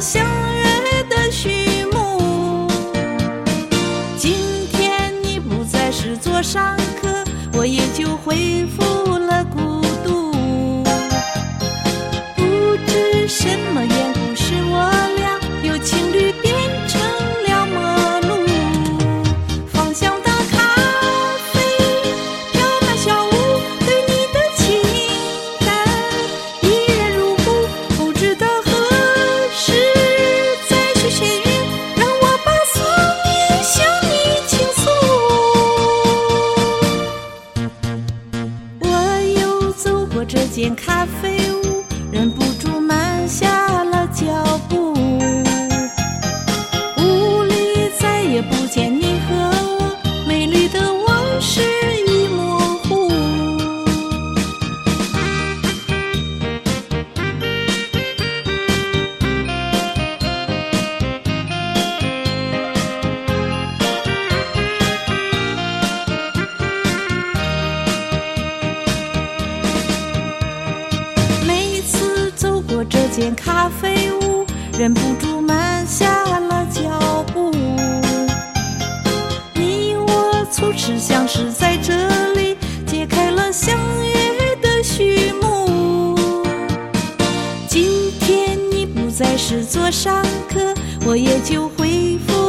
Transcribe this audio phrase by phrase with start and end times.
[0.00, 0.24] 相
[0.56, 2.66] 约的序幕。
[4.16, 6.74] 今天你不再是座上
[40.32, 42.79] 这间咖啡屋忍不住
[73.20, 74.46] 间咖啡屋，
[74.78, 77.50] 忍不住慢下了脚步。
[79.54, 81.92] 你我初次相识在这
[82.32, 86.16] 里，揭开了相约的序幕。
[87.68, 90.72] 今天你不再是座上客，
[91.04, 92.39] 我也就恢复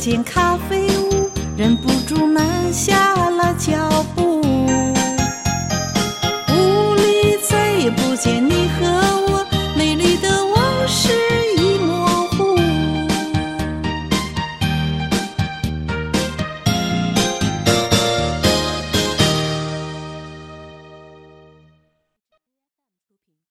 [0.00, 4.40] 间咖啡屋忍不住慢下了脚步。
[6.48, 8.59] 屋里再也不见你